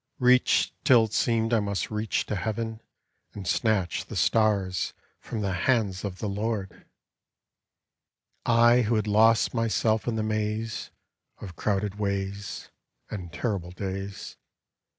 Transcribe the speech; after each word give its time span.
Reached 0.17 0.73
till 0.83 1.03
it 1.03 1.13
seemed 1.13 1.53
I 1.53 1.59
must 1.59 1.91
reach 1.91 2.25
to 2.25 2.35
heaven 2.35 2.81
And 3.35 3.47
snatch 3.47 4.07
the 4.07 4.15
stars 4.15 4.93
from 5.19 5.41
the 5.41 5.53
hands 5.53 6.03
of 6.03 6.17
the 6.17 6.27
Lord 6.27 6.87
I 8.43 8.77
I 8.77 8.81
who 8.81 8.95
had 8.95 9.05
lost 9.05 9.53
myself 9.53 10.07
in 10.07 10.15
the 10.15 10.23
maze 10.23 10.89
Of 11.39 11.55
crowded 11.55 11.99
ways 11.99 12.69
And 13.11 13.31
terrible 13.31 13.69
days. 13.69 14.37